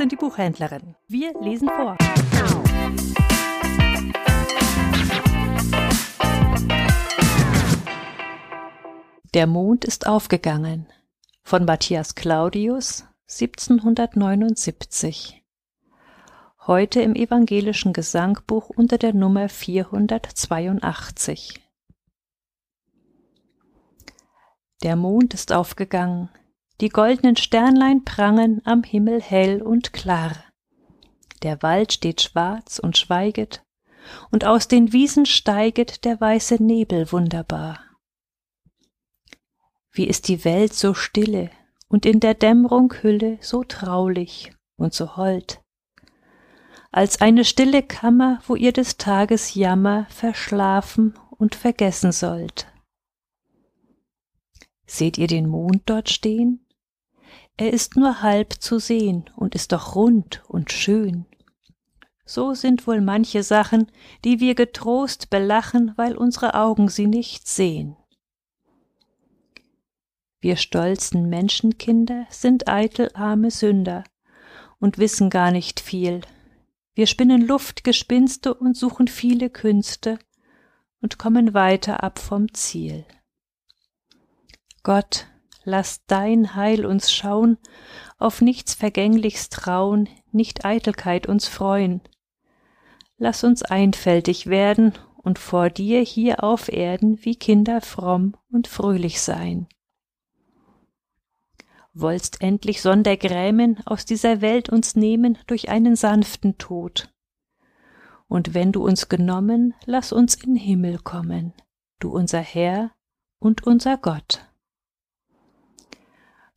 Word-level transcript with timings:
und 0.00 0.12
die 0.12 0.16
Buchhändlerin. 0.16 0.94
Wir 1.06 1.32
lesen 1.40 1.68
vor. 1.68 1.96
Der 9.34 9.46
Mond 9.46 9.84
ist 9.84 10.06
aufgegangen 10.06 10.86
von 11.42 11.64
Matthias 11.64 12.14
Claudius 12.14 13.04
1779. 13.28 15.44
Heute 16.66 17.02
im 17.02 17.14
evangelischen 17.14 17.92
Gesangbuch 17.92 18.70
unter 18.70 18.96
der 18.98 19.14
Nummer 19.14 19.48
482. 19.48 21.62
Der 24.82 24.96
Mond 24.96 25.34
ist 25.34 25.52
aufgegangen, 25.52 26.30
die 26.80 26.88
goldenen 26.88 27.36
Sternlein 27.36 28.04
prangen 28.04 28.62
am 28.64 28.82
Himmel 28.82 29.20
hell 29.20 29.62
und 29.62 29.92
klar. 29.92 30.44
Der 31.42 31.62
Wald 31.62 31.92
steht 31.92 32.20
schwarz 32.20 32.78
und 32.78 32.96
schweiget, 32.96 33.62
und 34.30 34.44
aus 34.44 34.68
den 34.68 34.92
Wiesen 34.92 35.26
steiget 35.26 36.04
der 36.04 36.20
weiße 36.20 36.62
Nebel 36.62 37.12
wunderbar. 37.12 37.80
Wie 39.92 40.06
ist 40.06 40.28
die 40.28 40.44
Welt 40.44 40.74
so 40.74 40.94
stille 40.94 41.50
und 41.88 42.06
in 42.06 42.20
der 42.20 42.34
Dämmrung 42.34 42.92
Hülle 43.02 43.38
so 43.40 43.64
traulich 43.64 44.52
und 44.76 44.94
so 44.94 45.16
hold, 45.16 45.60
als 46.90 47.20
eine 47.20 47.44
stille 47.44 47.82
Kammer, 47.82 48.40
wo 48.46 48.54
ihr 48.54 48.72
des 48.72 48.96
Tages 48.96 49.54
Jammer 49.54 50.06
verschlafen 50.08 51.18
und 51.30 51.54
vergessen 51.54 52.12
sollt. 52.12 52.66
Seht 54.86 55.18
ihr 55.18 55.26
den 55.26 55.48
Mond 55.48 55.82
dort 55.86 56.08
stehen? 56.08 56.64
Er 57.58 57.72
ist 57.72 57.96
nur 57.96 58.22
halb 58.22 58.54
zu 58.62 58.78
sehen 58.78 59.28
und 59.34 59.56
ist 59.56 59.72
doch 59.72 59.96
rund 59.96 60.44
und 60.46 60.70
schön. 60.70 61.26
So 62.24 62.54
sind 62.54 62.86
wohl 62.86 63.00
manche 63.00 63.42
Sachen, 63.42 63.90
die 64.24 64.38
wir 64.38 64.54
getrost 64.54 65.28
belachen, 65.28 65.92
weil 65.96 66.16
unsere 66.16 66.54
Augen 66.54 66.88
sie 66.88 67.08
nicht 67.08 67.48
sehen. 67.48 67.96
Wir 70.40 70.54
stolzen 70.56 71.28
Menschenkinder 71.28 72.26
sind 72.30 72.68
eitel 72.68 73.10
arme 73.14 73.50
Sünder 73.50 74.04
und 74.78 74.98
wissen 74.98 75.28
gar 75.28 75.50
nicht 75.50 75.80
viel. 75.80 76.20
Wir 76.94 77.08
spinnen 77.08 77.44
Luftgespinste 77.44 78.54
und 78.54 78.76
suchen 78.76 79.08
viele 79.08 79.50
Künste 79.50 80.20
und 81.00 81.18
kommen 81.18 81.54
weiter 81.54 82.04
ab 82.04 82.20
vom 82.20 82.54
Ziel. 82.54 83.04
Gott, 84.84 85.26
lass 85.68 86.04
dein 86.06 86.54
Heil 86.54 86.84
uns 86.84 87.12
schauen, 87.12 87.58
auf 88.18 88.40
nichts 88.40 88.74
Vergänglichs 88.74 89.48
trauen, 89.48 90.08
nicht 90.32 90.64
Eitelkeit 90.64 91.26
uns 91.26 91.46
freuen. 91.46 92.00
Lass 93.16 93.44
uns 93.44 93.62
einfältig 93.62 94.46
werden 94.46 94.94
und 95.16 95.38
vor 95.38 95.70
dir 95.70 96.00
hier 96.00 96.42
auf 96.42 96.68
Erden 96.68 97.24
wie 97.24 97.36
Kinder 97.36 97.80
fromm 97.80 98.36
und 98.50 98.68
fröhlich 98.68 99.20
sein 99.20 99.68
wollst 102.00 102.40
endlich 102.40 102.82
sonder 102.82 103.16
Grämen 103.16 103.78
aus 103.86 104.04
dieser 104.04 104.40
Welt 104.40 104.68
uns 104.68 104.96
nehmen 104.96 105.38
durch 105.46 105.68
einen 105.68 105.96
sanften 105.96 106.58
Tod. 106.58 107.12
Und 108.28 108.54
wenn 108.54 108.72
du 108.72 108.84
uns 108.84 109.08
genommen, 109.08 109.74
lass 109.86 110.12
uns 110.12 110.34
in 110.34 110.54
Himmel 110.54 110.98
kommen, 110.98 111.54
du 111.98 112.10
unser 112.10 112.40
Herr 112.40 112.92
und 113.38 113.66
unser 113.66 113.96
Gott. 113.96 114.47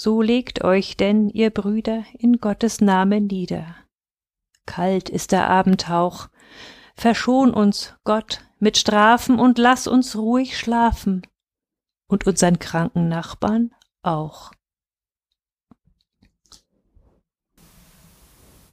So 0.00 0.22
legt 0.22 0.62
euch 0.62 0.96
denn, 0.96 1.28
ihr 1.28 1.50
Brüder, 1.50 2.04
in 2.16 2.34
Gottes 2.34 2.80
Namen 2.80 3.26
nieder. 3.26 3.74
Kalt 4.64 5.08
ist 5.08 5.32
der 5.32 5.50
Abendhauch, 5.50 6.28
verschon 6.94 7.52
uns, 7.52 7.96
Gott, 8.04 8.44
mit 8.60 8.78
Strafen 8.78 9.40
und 9.40 9.58
lass 9.58 9.88
uns 9.88 10.14
ruhig 10.14 10.56
schlafen, 10.56 11.26
und 12.08 12.28
unseren 12.28 12.60
kranken 12.60 13.08
Nachbarn 13.08 13.74
auch. 14.02 14.52